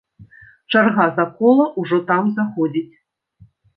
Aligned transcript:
Чарга 0.73 1.03
за 1.19 1.25
кола 1.41 1.67
ўжо 1.83 1.97
там 2.09 2.33
заходзіць. 2.39 2.87